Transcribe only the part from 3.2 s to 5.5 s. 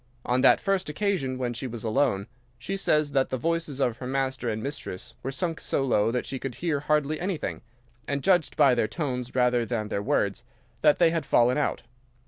the voices of her master and mistress were